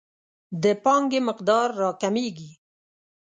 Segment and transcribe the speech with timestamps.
[0.63, 2.51] د پانګې مقدار راکمیږي.